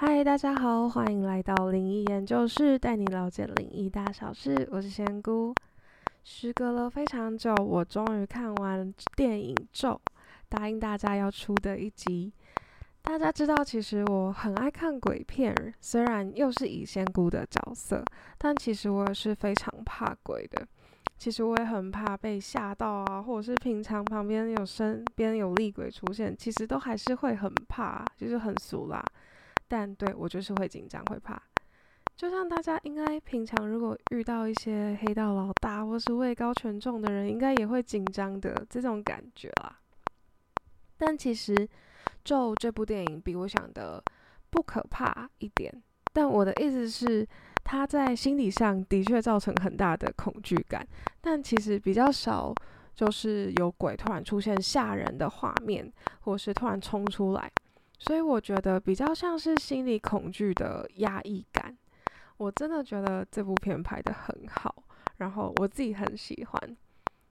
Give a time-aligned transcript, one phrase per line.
[0.00, 4.68] 嗨，大家好，欢迎来到灵异研究室，带你了解灵异大小事。
[4.70, 5.52] 我是仙姑。
[6.22, 9.88] 时隔了非常久，我终于看完电影《咒》，
[10.48, 12.32] 答应大家要出的一集。
[13.02, 18.04] 大家知道，其实我很爱看鬼片，虽然又是以仙姑的角色，
[18.38, 20.64] 但其实我也是非常怕鬼的。
[21.16, 29.04] 其实我也很怕被吓到啊，或者是平常旁边有身边有厉鬼出现，其实都还是会很怕，就是很俗啦。
[29.68, 31.40] 但对我就是会紧张会怕，
[32.16, 39.78] 就像大家应该平常如果遇到一些黑道老大或是位高权重的人，应该也会紧张的这种感觉啦。
[40.96, 41.54] 但其实
[42.24, 44.02] 《咒》这部电影比我想的
[44.50, 47.28] 不可怕一点，但我的意思是。
[47.70, 50.88] 他在心理上的确造成很大的恐惧感，
[51.20, 52.50] 但其实比较少，
[52.94, 57.52] 就是有鬼突然出现吓人的画面，或是突然冲出来，
[57.98, 61.76] 所以我觉得比较像是心理恐惧的压抑感。
[62.36, 64.82] 我真的觉得这部片拍的很好，
[65.16, 66.76] 然后我自己很喜欢。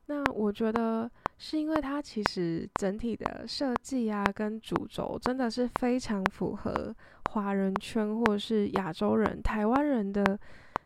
[0.07, 6.95] 那我觉得是因为它其实整体的设计啊，跟主轴真的是非常符合。
[7.31, 10.39] 华人圈或是亚洲人、台湾人的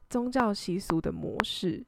[0.10, 1.86] 宗教习俗的模式，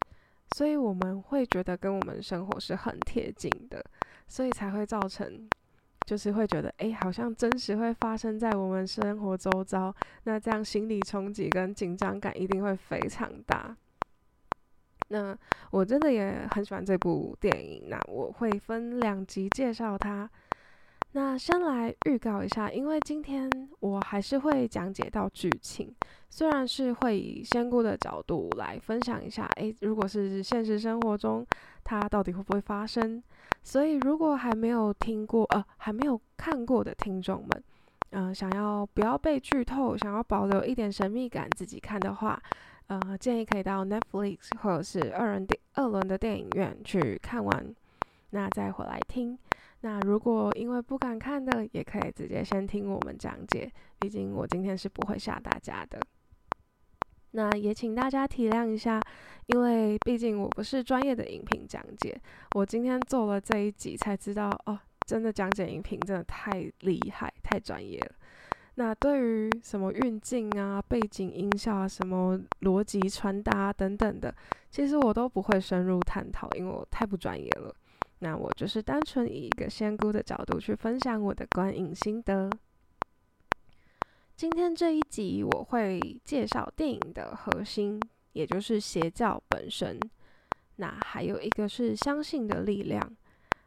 [0.55, 3.83] 所以我们会觉得跟我们生活是很贴近的，
[4.27, 5.49] 所以才会造成，
[6.05, 13.75] 就是会觉得，哎，好像真实会发生在我们生活周遭，那这样心理冲击跟紧张感一定会非常大。
[15.09, 15.37] 那
[15.69, 20.29] 我真的也很喜欢这部电影，那我会分两集介绍它。
[21.15, 23.47] 那先来预告一下，因为今天
[23.79, 25.93] 我还是会讲解到剧情，
[26.27, 31.45] 虽然是会以仙姑的角度来分享一下，诶，如果是现实生活中，
[31.83, 33.21] 它到底会不会发生？
[33.61, 37.63] 所以如果还没有听过，呃，还没有看过的听众们，
[38.09, 42.41] 嗯，想要不要被剧透，想要保留一点神秘感自己看的话，
[42.87, 47.75] 呃，建议可以到 Netflix 或者是二人电二轮的电影院去看完，
[48.31, 49.37] 那再回来听。
[49.85, 55.99] 那如果因为不敢看的，也可以直接先听我们讲解，毕竟我今天是不会吓大家的。
[57.31, 59.01] 那也请大家体谅一下，
[59.47, 62.17] 因为毕竟我不是专业的影评讲解，
[62.55, 68.15] 我今天做了这一集才知道，哦，真的讲解影评真的太厉害、太专业了。
[68.75, 74.33] 那对于什么运镜啊、背景音效啊、什么逻辑传达等等的，
[74.69, 77.75] 其实我都不会深入探讨，因为我太不专业了。
[78.23, 82.49] 那我就是单纯以一个仙姑的角度去分享我的观影心得。
[84.33, 88.01] 今天这一集我会介绍电影的核心，
[88.31, 89.99] 也就是邪教本身。
[90.77, 93.01] 那还有一个是相信的力量，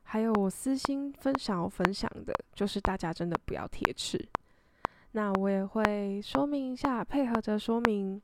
[0.04, 4.26] 还有我私心分享要分享的，就是大家真的不要铁齿。
[5.12, 8.18] 那我也会说明一下，配合着说明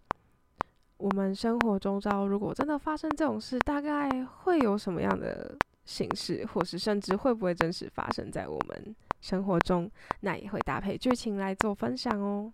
[0.96, 5.54] 我们生活中招，如果真的发生这种事，大概会有什么样的。
[5.84, 12.52] 形式，或是甚至会不会真实发生在我们生活中，那也会搭配剧情来做分享哦。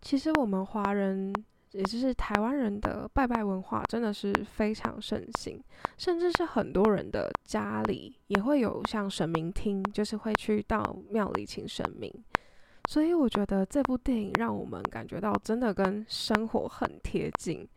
[0.00, 1.32] 其实我们华人，
[1.72, 5.62] 也就是台湾人的拜拜文化，真的是非常盛行，
[5.98, 12.12] 甚至是很多人的家里也会有像神明厅，就是会去到庙里请神明。
[12.88, 17.68] 所以我觉得这部电影让我们感觉到真的跟生活很贴近，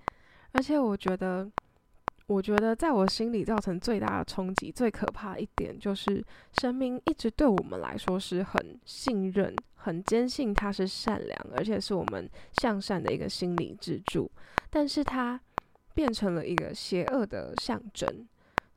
[0.53, 1.49] 而且我觉得。
[2.29, 6.23] 我觉得在我心里造成最大的冲击、最可怕一点，就是
[6.59, 12.29] 神明一直对我们来说是很信任、很坚信他是善良，而且是我们
[12.61, 14.29] 向善的一个心理支柱。
[14.69, 15.41] 但是它
[15.95, 18.07] 变成了一个邪恶的象征，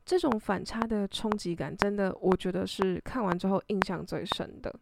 [0.03, 4.73] 这种反差的冲击感，真的我觉得是看完之后印象最深的。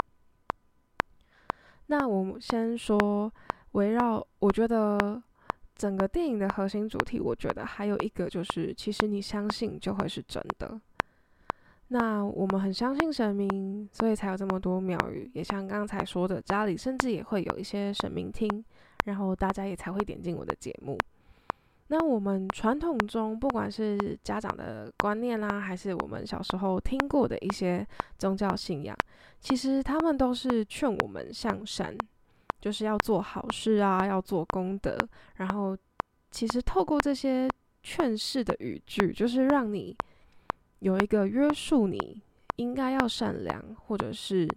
[1.88, 3.30] 那我们先说
[3.74, 5.22] 围绕，我觉得。
[5.82, 10.80] 整个电影的核心主题，我觉得还有一个就是，其实你相信就会是真的。
[11.88, 18.64] 那我们很相信神明，所以才有这么多庙宇，也像刚才说的，家里甚至也会有一些神明厅，
[19.06, 20.96] 然后大家也才会点进我的节目。
[21.88, 27.84] 那我们传统中，不管是家长的观念啦，还是我们小时候听过的一些
[28.20, 28.96] 宗教信仰，
[29.40, 31.98] 其实他们都是劝我们向善。
[32.62, 34.96] 就是要做好事啊，要做功德，
[35.36, 35.76] 然后
[36.30, 37.50] 其实透过这些
[37.82, 39.98] 劝世的语句，就是让你
[40.80, 42.22] 有一个约束，你
[42.58, 44.48] 应该要善良，或者是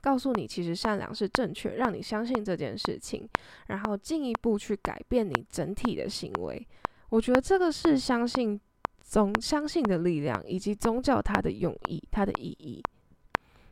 [0.00, 3.28] 告诉你其实善良是正确，让你相信这件事情，
[3.66, 6.66] 然后进一步去改变你整体的行为。
[7.10, 8.60] 我觉得这个是相信
[9.00, 12.82] 宗相信的力量，以及宗教它的用意、它的意义。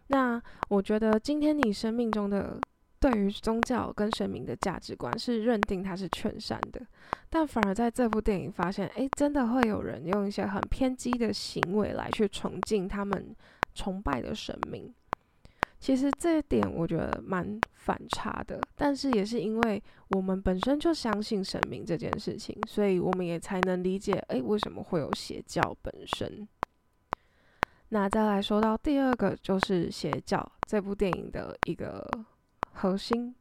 [0.08, 2.60] 那我觉得今天你生命中的
[3.04, 6.80] 对于宗教跟神明的价值观是认定它是全善的，
[7.28, 13.36] 但反而在这部电影发现，诶，真的会有人用一些很偏激的行为来去崇敬他们
[13.74, 14.90] 崇拜的神明。
[15.78, 26.48] 其实这一点我觉得蛮反差的，但是也是因为我们本身就相信神明这件事情，所以我们也才能理解，诶，为什么会有邪教本身。
[27.90, 32.02] 那再来说到第二个，就是邪教这部电影的一个
[32.74, 33.34] 核心。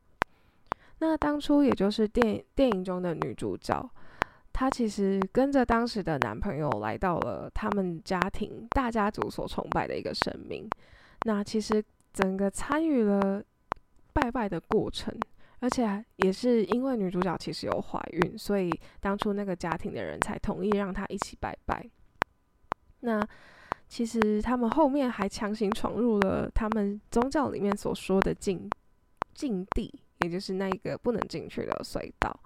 [1.00, 3.90] 那当初也就是电电影中的女主角，
[4.54, 10.70] 她其实跟着当时的男朋友来到了他们家庭大家族所崇拜的一个神明。
[11.26, 11.84] 那其实。
[12.14, 13.44] 整个参与了
[14.14, 15.12] 拜拜的过程，
[15.62, 18.70] 而且也是因为女主角其实有怀孕，所以
[19.00, 21.84] 当初那个家庭的人才同意让她一起拜拜。
[23.00, 23.20] 那
[23.90, 28.70] 其实他们后面还强行闯入了他们宗教里面所说的禁
[29.34, 32.40] 禁地，也就是那一个不能进去的隧道。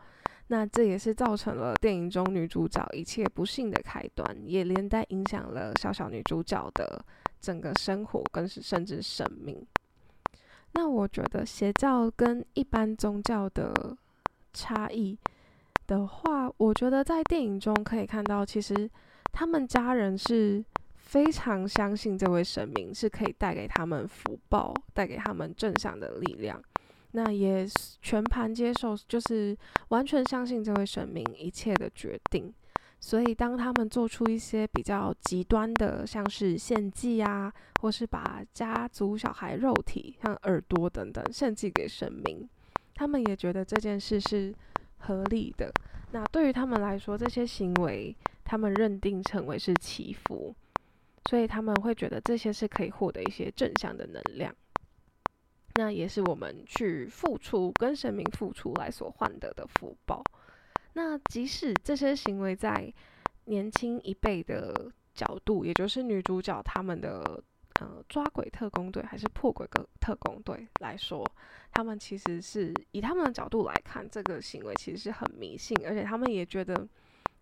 [0.47, 7.05] 那这也是造成了电影中女主角一切不幸的开端，也连带影响了小小女主角的。
[7.39, 9.63] 整个生活跟甚至生命，
[10.73, 13.95] 那我觉得邪教跟一般宗教的
[14.53, 15.15] 差异
[15.85, 18.89] 的话，我觉得在电影中可以看到，其实
[19.31, 20.65] 他们家人是
[21.07, 26.61] 非常相信这位神明是可以带给他们福报，带给他们正向的力量，
[27.11, 27.65] 那也
[28.01, 29.57] 全盘接受，就是
[29.87, 32.53] 完全相信这位神明一切的决定。
[32.99, 42.49] 所以，当他们做出一些比较极端的，像是献祭啊，或是把家族小孩肉体，像耳朵等等献祭给神明，
[42.95, 44.53] 他们也觉得这件事是
[44.97, 45.71] 合理的。
[46.11, 48.13] 那对于他们来说，这些行为
[48.43, 50.55] 他们认定成为是祈福，
[51.29, 54.55] 所以他们会觉得这些是可以获得一些正向的能量。
[55.75, 60.23] 那也是我们去付出跟神明付出来所换得的福报。
[60.93, 62.91] 那即使这些行为在
[63.45, 67.43] 年轻一辈的角度，也就是女主角他们的
[67.79, 71.23] 呃抓鬼特工队还是破鬼特特工队来说，
[71.71, 76.87] 他们其实是以他们的角度来看，这个行为其实是很迷信，而且他们也觉得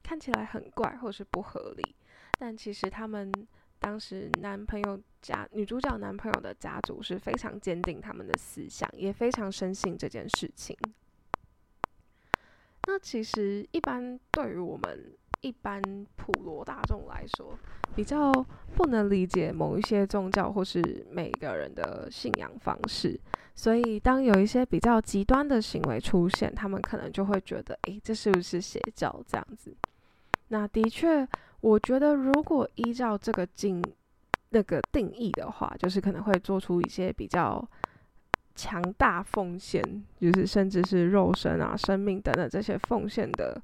[0.04, 1.96] 看起来很怪或是不合理。
[2.38, 3.32] 但其实他们
[3.86, 10.76] 当时男朋友家女主角男朋友的家族是非常坚定他们的思想，也非常深信这件事情。
[12.88, 15.80] 那其实一般对于我们一般
[16.16, 17.56] 普罗大众来说，
[17.96, 18.32] 比较
[18.76, 23.20] 不能理解某一些宗教或是每个人的信仰方式，
[23.54, 29.78] 所以当有一些比较极端的行为出现，他们可能就会觉得，诶，这是不是邪教这样子？
[30.48, 31.28] 那的确，
[31.62, 33.84] 我觉得如果依照这个定
[34.50, 37.68] 那个定义的话，就是可能会做出一些比较。
[38.58, 39.84] 强大奉献，
[40.18, 43.62] 就是甚至是肉身啊、生命等等这些奉献的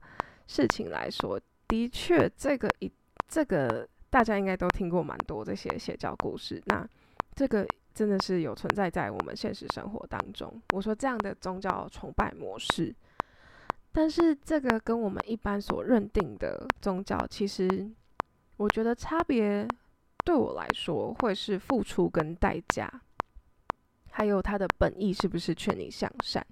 [0.48, 1.40] 事情来说，
[1.70, 2.92] 的确，这个一
[3.26, 6.62] 这个大家应该都听过蛮多这些邪教故事。
[6.66, 6.86] 那
[7.36, 10.62] 这个真的是有存在在我们现实生活当中。
[10.74, 12.94] 我说这样的宗教崇拜模式，
[13.92, 17.90] 但是这个跟我们一般所认定的宗教，其实
[18.58, 19.68] 我觉得差别
[20.24, 22.90] 对我来说会是付出跟代价。
[24.10, 26.46] 还有它的本意是不是劝你向善？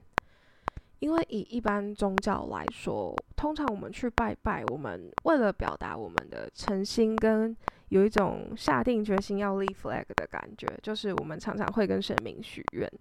[0.99, 7.55] 因为以一般宗教来说，通常我们去拜拜，我们为了表达我们的诚心，跟
[7.87, 12.91] 有一种下定决心要立 flag 的感觉，就是我们常常会跟神明许愿，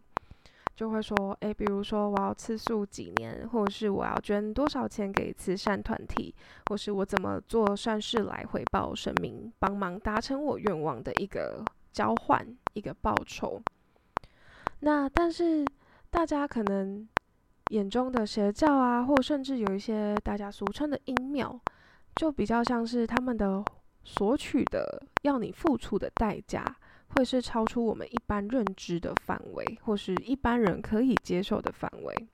[0.78, 6.32] 就会说，诶，比如说我要吃素几年，或者是我要捐多少钱给慈善团体，
[6.70, 13.61] 或是我怎么做善事来回报神明，帮忙达成我愿望的一个交换，一个报酬。
[14.78, 15.66] 那但是
[16.11, 17.08] 大家可能
[17.70, 21.61] 眼中的邪教啊，或甚至有一些大家俗称的阴庙，
[22.14, 23.64] 就比较像是他们的
[24.04, 26.64] 索取的要你付出的代价，
[27.16, 32.28] 会是超出我们一般认知的范围，或是一般人可以接受的范围。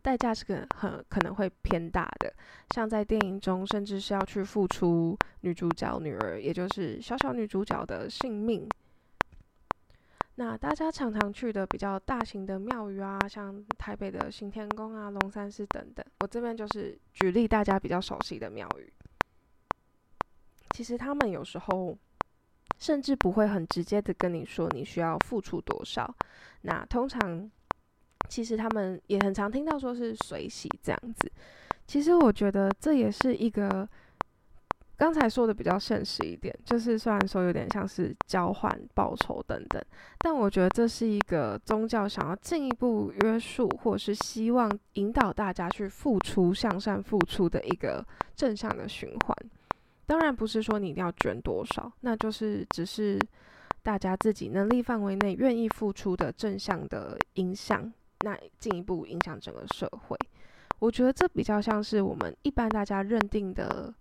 [0.00, 2.34] 代价是个很可能会偏大的，
[2.74, 8.68] 像在电影中，甚至是要去付出女主角女儿，也就是小小女主角的性命。
[10.34, 18.92] 那大家常常去的比较大型的庙宇啊，像台北的行天宫啊、龙山寺等等，我这边就是举例大家比较熟悉的庙宇。
[20.70, 21.96] 其实他们有时候
[22.82, 26.12] 甚至不会很直接的跟你说你需要付出多少。
[26.62, 27.48] 那通常
[28.28, 31.30] 其实他们也很常听到说是随喜这样子。
[31.86, 33.88] 其实我觉得这也是一个
[34.96, 39.80] 刚才说的比较现实一点，就是虽然说有点像是交换报酬等等，
[40.18, 49.36] 但我觉得这是一个宗教想要进一步约束，或是希望引导大家去付出、向善付出的一个正向的循环。
[50.12, 53.18] 当然不是说你一定要捐多少，那就是只是
[53.82, 57.90] 大家自己能力范围内愿意付出的正向的影响，
[58.20, 60.14] 那进一步影响整个社会。
[60.80, 63.94] 我觉得这比较像是我们一般大家认定的。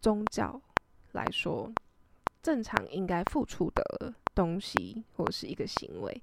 [0.00, 0.62] 宗教
[1.10, 1.70] 来说，
[2.40, 6.22] 正常应该付出的东西或是一个行为，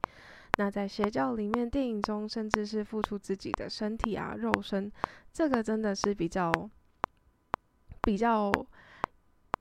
[0.58, 4.90] 那在邪教里面、电影中，甚至是付出自己的身体啊、肉身，
[5.34, 6.50] 这个真的是比较
[8.02, 8.50] 比较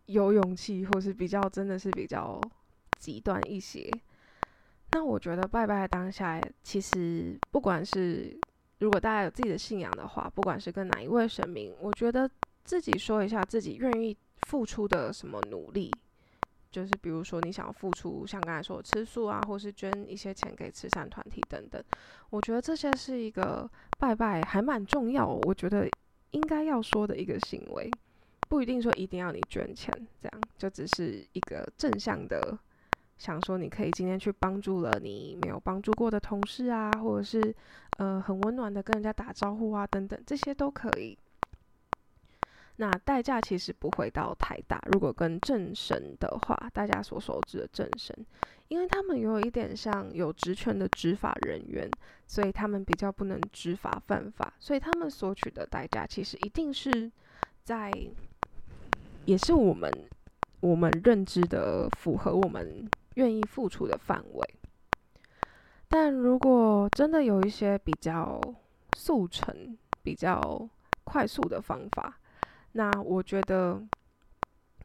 [0.07, 2.41] 有勇气，或是比较真的是比较
[2.99, 3.91] 极端一些。
[4.93, 8.39] 那我觉得拜拜当下，其实不管是
[8.79, 12.31] 如果大家有自己的信仰的话，不管是跟哪一位神明，我觉得。
[12.67, 14.17] 自己说一下自己愿意
[14.49, 15.93] 付出的什么努力，
[16.71, 21.85] 就是比如说你想要付出，像刚才说吃素啊，或是捐一些钱给慈善团体等等。
[22.31, 25.87] 我觉得这些是一个拜拜还蛮重要，我觉得
[26.31, 27.91] 应该要说的一个行为，
[28.49, 32.57] 不一定说一定要你捐钱，这样就只是一个正向的，
[33.19, 37.55] 想说你可以今天去帮助了你没有帮助过的同事啊，或者是
[37.99, 41.19] 呃很温暖的跟人家打招呼啊等等，这些都可以。
[42.77, 44.83] 那代价其实不会到太大。
[44.91, 48.27] 如果跟正神的话，大家所熟知的正神，
[48.67, 51.89] 因为他们有一点像有职权的执法人员，
[52.27, 57.09] 所以他们比较不能执法犯法，所以他们索取的代价其实一定是
[57.63, 57.93] 在，
[59.27, 59.91] 也是我们
[60.61, 64.55] 我们认知的符合我们愿意付出的范围。
[65.89, 68.41] 但如果真的有一些比较
[68.97, 70.69] 速成、比较
[71.05, 72.19] 快速的方法，
[72.73, 73.81] 那我觉得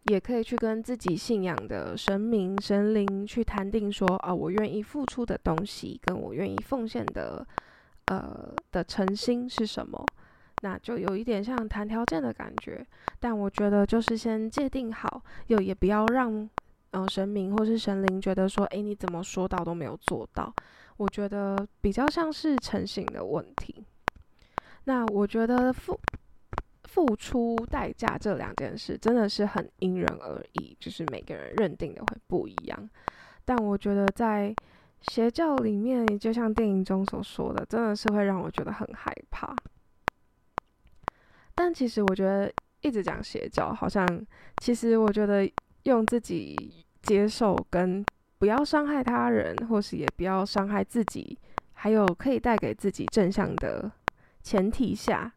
[0.04, 7.46] 也可以去跟自己信仰的神明、神灵去谈定，说啊，我愿意付出的东西，跟我愿意奉献的，
[8.06, 10.06] 呃的诚心是什么？
[10.62, 12.86] 那就有一点像谈条件的感觉。
[13.20, 16.50] 但我觉得就是先界定好，又也不要让
[16.92, 20.54] 呃神明或是神灵觉得说，诶，你怎么说到都没有做到。
[20.98, 23.84] 我觉得比较像是诚信的问题。
[24.86, 26.00] 那我觉得付。
[26.86, 32.90] 付出代价这两件事真的是很因人而异，就是每个人认定的会不一样。
[33.46, 34.52] 但我觉得在
[35.02, 39.56] 邪教里面，就像电影中所说的，真的是会让我觉得很害怕。
[41.60, 42.50] 但其实我觉得
[42.80, 44.08] 一直讲邪教，好像
[44.62, 45.52] 其实我觉得
[45.84, 46.56] 用自己
[47.02, 48.02] 接受跟
[48.38, 51.38] 不要伤害他人，或是也不要伤害自己，
[51.74, 53.92] 还有可以带给自己正向的
[54.42, 55.30] 前提下。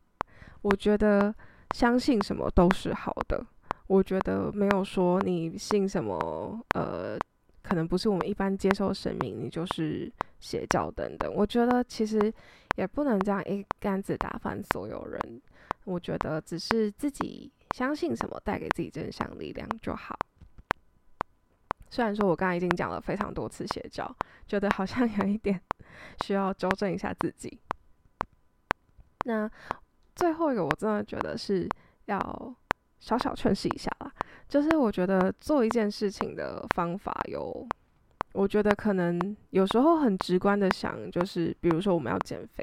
[0.61, 1.35] 我觉得
[1.75, 3.45] 相信什么都是好的。
[3.89, 7.19] 我觉得没有说你信什么，呃，
[7.65, 11.35] 可能不是我们一般接受神明，你就是邪教等等。
[11.35, 12.33] 我觉得其实
[12.77, 15.43] 也不能这样一竿子打翻所有人。
[15.85, 20.19] 我觉得只是自己相信什么，带给自己正向力量就好。
[21.91, 24.15] 虽然说我刚才已经讲了非常多次邪教，
[24.47, 25.61] 觉得好像有一点
[26.25, 27.61] 需要纠正一下自己。
[29.25, 29.51] 那。
[30.15, 31.67] 最后一个，我真的觉得是
[32.05, 32.55] 要
[33.01, 34.13] 小小劝示一下啦。
[34.47, 37.67] 就是我觉得做一件事情的方法有，
[38.35, 42.63] 我觉得可能有时候很直观的想，就是比如说我们要减肥，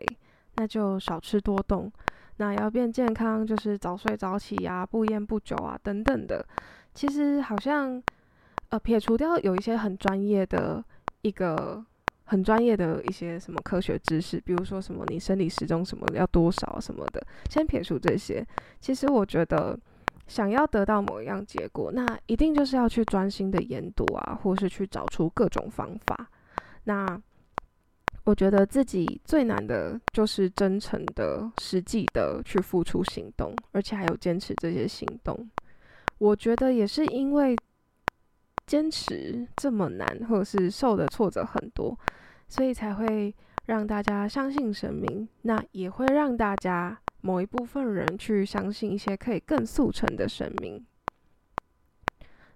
[0.58, 1.90] 那就少吃多动；
[2.40, 6.44] 那要变健康，就是早睡早起呀，不烟不酒啊等等的。
[6.94, 8.02] 其实好像
[8.70, 10.84] 呃撇除掉有一些很专业的
[11.22, 11.86] 一个。
[12.32, 17.20] 很专业的一些什么科学知识，比如说什么你生理时钟什么要多少什么的，
[17.50, 18.46] 先撇除这些。
[18.80, 19.76] 其实我觉得，
[20.28, 26.30] 想要得到某一样结果，那一定就是要去专心的研读啊，或是去找出各种方法。
[26.84, 27.20] 那
[28.24, 35.50] 我觉得自己最难的就是真诚的、实际的去付出行动，而且还有坚持这些行动。
[36.18, 37.56] 我觉得也是因为。
[38.70, 41.98] 坚持这么难，或者是受的挫折很多，
[42.48, 43.34] 所以才会
[43.66, 45.28] 让大家相信神明。
[45.42, 50.86] 那也会让大家某一部分人去相信一些可以更速成的神明。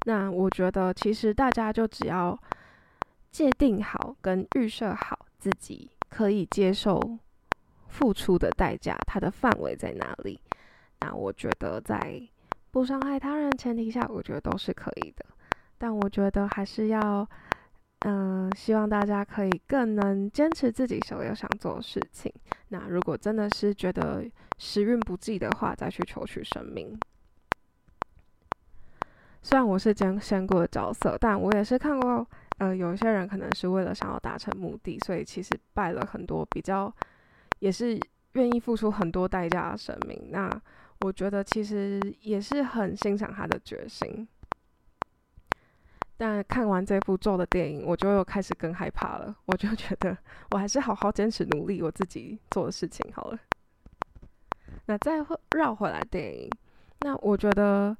[0.05, 2.39] 那我觉得，其实大家就只要
[3.31, 6.97] 界定好跟预设好自己可以接受
[7.89, 10.39] 付出的代价，它的范围在哪里？
[11.01, 12.21] 那我觉得，在
[12.71, 15.25] 不伤害他人前提下，我觉得都是可以的。
[15.77, 17.27] 但我觉得还是要，
[18.05, 22.31] 嗯，希望大家可以更能坚持自己所有想做的事情。
[22.69, 24.23] 那如果真的是觉得
[24.57, 26.97] 时运不济的话，再去求取生命。
[29.41, 32.25] 虽然我是兼仙姑的角色，但我也是看过，
[32.57, 36.93] 呃，有些人可能是为了想要达成目的，所以其实拜了很多比较，
[37.59, 37.99] 也是
[38.33, 40.29] 愿意付出很多代价的神明。
[40.29, 40.49] 那
[41.01, 44.27] 我觉得其实也是很欣赏他的决心。
[46.15, 49.35] 但看完这部咒的电影，我就又开始更害怕了。
[49.45, 50.15] 我就觉得
[50.51, 53.39] 我还是好好坚持努力我自己做的事情好了。
[54.85, 56.49] 那再绕回来电影，
[57.01, 57.97] 那我觉得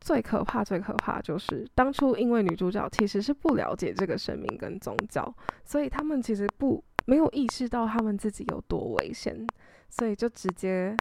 [0.00, 5.32] 最可怕、最可怕就是当初因为女主角其实是不了解这个神明跟宗教，
[5.64, 9.46] 所以他们其实不没有意识到他们自己有多危险，
[9.88, 10.96] 所以就直接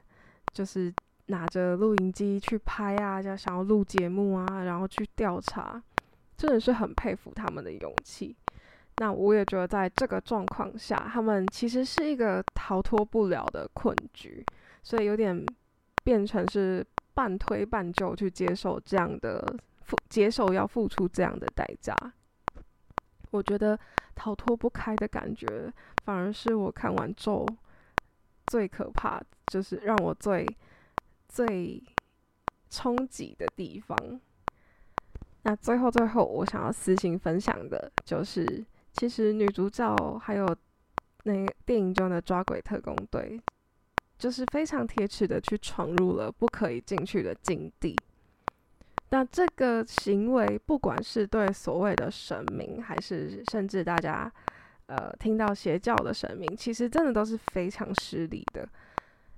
[0.53, 0.93] 就是
[1.27, 5.81] 拿着录音机去拍啊，就想要录节目啊，然后去调查。
[6.37, 8.33] 真的是很佩服他们的勇气。
[8.99, 14.41] 那我也觉得，在这个状况下，他们其实是一个逃脱不了的困局，
[14.81, 15.45] 所以有点
[16.03, 19.43] 变成是半推半就去接受这样的
[19.81, 21.95] 付，接受要付出这样的代价。
[23.31, 23.79] 我觉得
[24.15, 25.71] 逃脱不开的感觉，
[26.03, 27.45] 反而是我看完咒
[28.47, 30.47] 最可怕，就是让我最
[31.27, 31.83] 最
[32.69, 33.95] 冲击的地方。
[35.43, 40.45] 那最后，最后，我想要私信分享的就是，其实女主角还有
[41.23, 43.39] 那电影中的抓鬼特工队，
[44.19, 47.95] 就是非常铁齿的去闯入了不可以进去的禁地。
[49.09, 54.31] 那这个行为，不管是对所谓的神明，还是甚至大家
[54.85, 58.69] 呃听到邪教的神明，其实真的都是非常失礼的。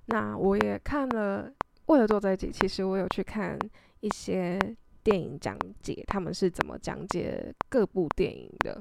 [0.06, 1.50] 那我也看了，
[1.86, 3.58] 为了做这一集，其实我有去看
[4.00, 4.58] 一些。
[5.04, 8.80] 电影讲解他们是怎么讲解各部电影的，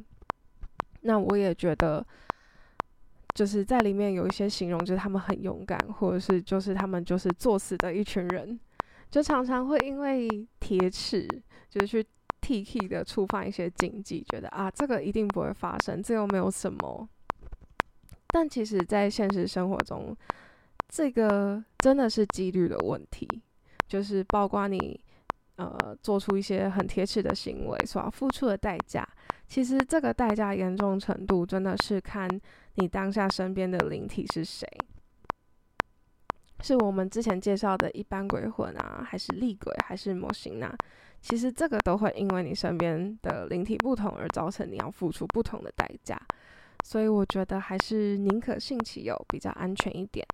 [1.02, 2.06] 那我也觉得，
[3.34, 8.60] 就是在里面有一些形容，就是他们很勇敢，或者是就是他们就是作死的一群人，
[9.10, 10.28] 就常常会因为
[10.60, 11.28] 铁齿，
[11.70, 12.06] 就是去
[12.42, 17.08] T K 的触犯一些禁忌，觉得啊这个一定不会发生，这又没有什么。
[18.28, 20.16] 但其实，在现实生活中，
[20.90, 23.28] 这个真的是几率的问题，
[23.88, 25.00] 就是包括你。
[25.62, 29.08] 呃，做出一些很贴切的行为，所要付出的代价，
[29.48, 32.28] 其实这个代价严重程度，真的是看
[32.76, 34.68] 你当下身边的灵体是谁，
[36.62, 40.76] 是我们之前介绍的一般鬼魂啊，还是厉鬼，还是模型呢？
[41.22, 46.20] 其实这个都会因为你身边的灵体不同而造成你要付出不同的代价，
[46.84, 50.26] 所以我觉得还是宁可信其有比较安全一点。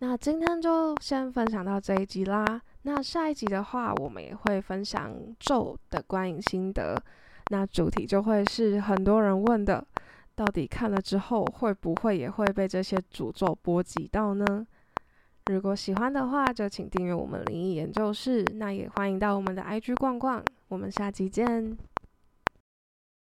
[0.00, 2.44] 那今天就先分享到这一集啦。
[2.82, 6.96] 那下一集的话，我们也会分享咒的观影心得。
[7.50, 9.84] 那主题就会是很多人问的，
[10.36, 14.66] 到底看了之后会不会也会被这些诅咒波及到呢？
[15.46, 18.44] 如果喜欢的话，就请订阅我们灵异研究室。
[18.54, 20.44] 那也欢迎到我们的 IG 逛逛。
[20.68, 21.76] 我们下期见。